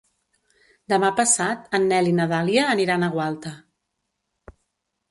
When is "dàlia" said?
2.33-2.67